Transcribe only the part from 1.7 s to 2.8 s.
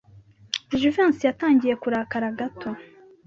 kurakara gato.